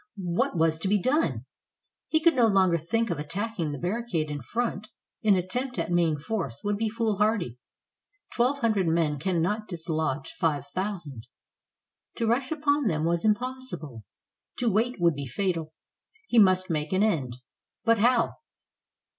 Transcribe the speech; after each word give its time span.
What 0.17 0.57
was 0.57 0.79
to 0.79 0.87
be 0.87 0.99
done? 0.99 1.45
He 2.07 2.19
could 2.19 2.33
no 2.35 2.47
longer 2.47 2.79
think 2.79 3.11
of 3.11 3.19
at 3.19 3.29
tacking 3.29 3.71
the 3.71 3.77
barricade 3.77 4.31
in 4.31 4.41
front; 4.41 4.87
an 5.23 5.35
attempt 5.35 5.77
at 5.77 5.91
main 5.91 6.17
force 6.17 6.61
would 6.63 6.75
be 6.79 6.89
foolhardy: 6.89 7.59
twelve 8.33 8.61
hundred 8.61 8.87
men 8.87 9.19
cannot 9.19 9.67
dis 9.67 9.87
lodge 9.87 10.31
five 10.39 10.65
thousand. 10.69 11.27
To 12.15 12.25
rush 12.25 12.51
upon 12.51 12.87
them 12.87 13.05
was 13.05 13.23
impossible; 13.23 14.03
to 14.57 14.71
wait 14.71 14.99
would 14.99 15.13
be 15.13 15.27
fatal. 15.27 15.71
He 16.27 16.39
must 16.39 16.67
make 16.67 16.91
an 16.93 17.03
end. 17.03 17.37
But 17.83 17.99
how? 17.99 18.37